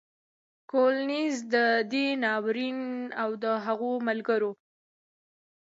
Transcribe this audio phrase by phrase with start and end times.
[0.71, 1.55] کولینز د
[1.91, 2.79] دې ناورین
[3.21, 4.51] او د هغو ملګرو